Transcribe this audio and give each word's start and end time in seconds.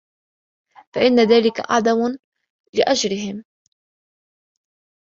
فَإِنَّ 0.93 1.19
ذَلِكَ 1.19 1.59
أَعْظَمُ 1.59 2.17
لِأَجْرِهِمْ 2.73 3.43